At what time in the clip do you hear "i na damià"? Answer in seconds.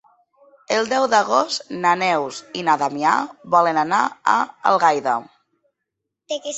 2.61-3.13